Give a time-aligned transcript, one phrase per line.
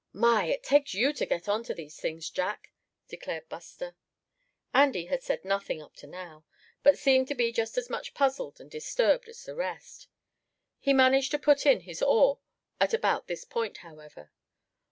[0.13, 0.45] "My!
[0.47, 2.71] it takes you to get on to these things, Jack!"
[3.07, 3.95] declared Buster.
[4.73, 6.43] Andy had said nothing up to now,
[6.81, 10.07] but seemed to be just as much puzzled and disturbed as the rest.
[10.79, 12.39] He managed to put in his oar
[12.79, 14.31] at about this point, however.